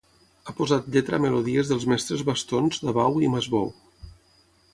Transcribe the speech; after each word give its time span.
Ha 0.45 0.53
posat 0.61 0.87
lletra 0.95 1.19
a 1.21 1.23
melodies 1.25 1.69
dels 1.73 1.85
mestres 1.93 2.25
Bastons, 2.31 2.81
Dabau 2.89 3.21
i 3.27 3.31
Mas 3.37 3.51
Bou. 3.57 3.71